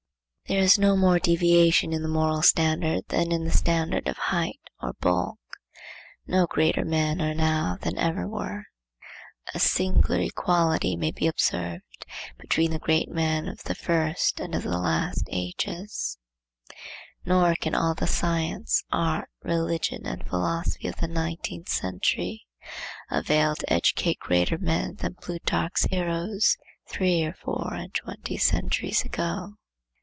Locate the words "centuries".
28.35-29.05